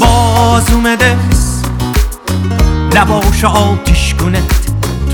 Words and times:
باز 0.00 0.72
اومده. 0.72 1.16
لباش 2.94 3.44
آتیش 3.44 4.14
کنه 4.14 4.42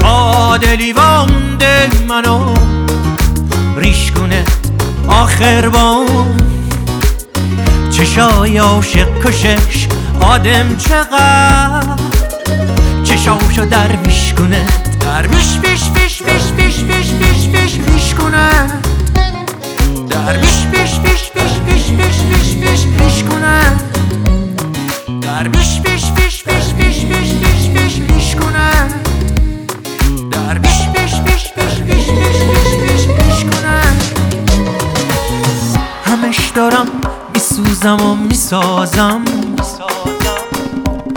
تا 0.01 0.57
دلی 0.57 0.93
وانده 0.93 1.91
منو 2.09 2.55
آخر 5.13 5.69
با 5.69 6.05
چشای 7.91 8.59
عاشق 8.59 9.09
کشش 9.25 9.89
آدم 10.21 10.77
چقدر 10.77 11.97
چشاشو 13.05 13.65
درویش 13.65 14.33
کنه 14.33 14.67
درویش 15.01 15.59
بیش 15.59 15.91
بیش 15.91 16.23
بیش 16.23 16.45
بیش 16.53 16.77
بیش 16.77 17.11
بیش 17.11 17.47
بیش 17.47 17.75
بیش 17.75 18.15
کنه 18.15 18.49
درویش 20.11 20.67
بیش 20.73 20.99
بیش 20.99 21.31
بیش 21.35 21.53
بیش 21.67 21.85
بیش 21.91 22.17
بیش 22.21 22.55
بیش 22.55 22.85
بیش 22.87 23.23
کنه 23.25 23.61
درویش 25.21 25.81
بیش 25.81 26.05
بیش 26.11 26.43
بیش 26.45 26.73
بیش 26.79 27.05
بیش 27.05 27.33
بیش 27.33 27.63
بیش 27.75 27.95
بیش 27.97 28.35
کنه 28.35 28.71
درویش 30.31 30.89
بیش 30.95 31.15
بیش 31.15 31.53
بیش 31.53 31.53
بیش 31.57 31.75
بیش 31.79 31.97
بیش 31.97 32.02
دارم 36.55 36.87
میسوزم 37.35 37.97
و 37.97 38.15
می‌سازم. 38.15 39.25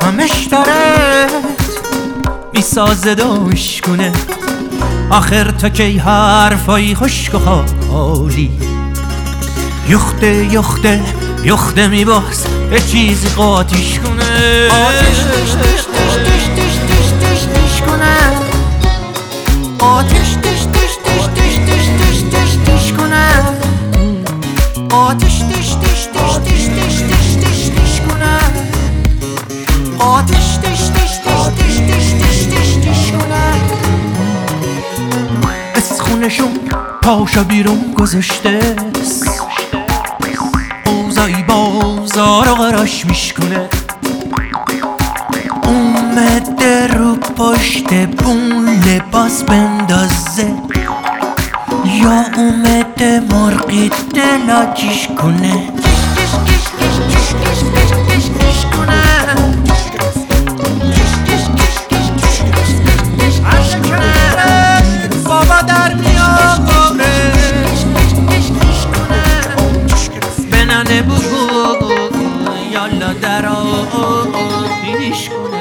همش 0.04 0.48
داره 0.52 1.28
می‌سازه 2.54 3.16
دوش 3.16 3.82
کنه 3.82 4.12
آخر 5.10 5.52
تا 5.52 5.70
کی 5.70 5.98
حرفای 5.98 6.96
خشک 6.96 7.36
و 7.36 7.38
حالی 7.92 8.52
یخته 9.90 10.54
یخته 10.54 11.04
یخته 11.44 11.88
میباز 11.88 12.46
یه 12.72 12.80
چیزی 12.80 13.30
قاتیش 13.30 14.00
کنه. 14.00 14.70
تش 25.96 26.06
تش 26.06 26.64
تش 26.66 26.66
تش 26.68 26.96
تش 27.02 27.36
تش 27.36 27.70
تش 27.70 28.02
کنه 28.02 28.40
آتش 30.00 30.58
تش 30.58 30.80
تش 30.80 31.18
تش 31.18 31.48
تش 31.58 31.78
تش 31.78 32.14
تش 32.14 32.44
تش 32.46 32.74
تش 32.76 33.12
کنه 33.12 33.46
از 35.76 36.02
خونشون 36.02 36.60
پاشا 37.02 37.44
بیرون 37.44 37.94
گذاشته 37.94 38.76
اوزایی 40.86 41.44
بازار 41.48 42.50
و 42.50 42.54
قراش 42.56 43.06
میشکنه 43.06 43.70
اومده 45.64 46.88
رو 46.88 47.16
پشت 47.16 47.94
بون 48.06 48.70
لباس 48.70 49.44
بندازه 49.44 50.65
یا 52.06 52.26
اومده 52.38 53.20
مرقی 53.20 53.92
دلاجیش 54.16 55.08
کنه. 55.08 55.70
بابا 65.26 65.62
در 65.68 65.94
میاره 65.94 66.46
بنانه 70.52 71.02
بگو 71.02 71.92
یالا 72.74 73.14
در 73.14 73.50
پیش 74.84 75.30
کنه 75.30 75.55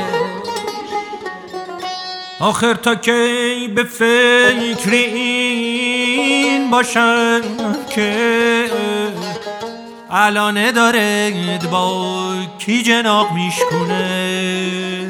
آخر 2.41 2.75
تا 2.75 2.95
کی 2.95 3.69
به 3.75 3.84
فکر 3.84 4.91
این 4.91 6.71
باشن 6.71 7.41
که 7.95 8.71
الانه 10.11 10.72
داره 10.72 11.33
با 11.71 12.34
کی 12.59 12.83
جناق 12.83 13.33
میشکنه 13.33 15.03